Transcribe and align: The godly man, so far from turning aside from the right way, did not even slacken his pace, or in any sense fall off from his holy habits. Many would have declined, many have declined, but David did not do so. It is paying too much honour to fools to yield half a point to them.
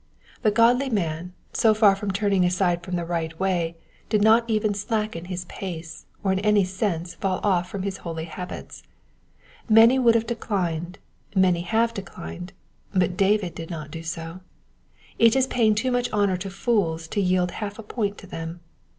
The 0.41 0.49
godly 0.49 0.89
man, 0.89 1.33
so 1.53 1.75
far 1.75 1.95
from 1.95 2.09
turning 2.09 2.43
aside 2.43 2.81
from 2.83 2.95
the 2.95 3.05
right 3.05 3.39
way, 3.39 3.77
did 4.09 4.23
not 4.23 4.49
even 4.49 4.73
slacken 4.73 5.25
his 5.25 5.45
pace, 5.45 6.07
or 6.23 6.33
in 6.33 6.39
any 6.39 6.63
sense 6.63 7.13
fall 7.13 7.39
off 7.43 7.69
from 7.69 7.83
his 7.83 7.97
holy 7.97 8.23
habits. 8.25 8.81
Many 9.69 9.99
would 9.99 10.15
have 10.15 10.25
declined, 10.25 10.97
many 11.35 11.61
have 11.61 11.93
declined, 11.93 12.51
but 12.95 13.15
David 13.15 13.53
did 13.53 13.69
not 13.69 13.91
do 13.91 14.01
so. 14.01 14.39
It 15.19 15.35
is 15.35 15.45
paying 15.45 15.75
too 15.75 15.91
much 15.91 16.11
honour 16.11 16.37
to 16.37 16.49
fools 16.49 17.07
to 17.09 17.21
yield 17.21 17.51
half 17.51 17.77
a 17.77 17.83
point 17.83 18.17
to 18.17 18.25
them. 18.25 18.59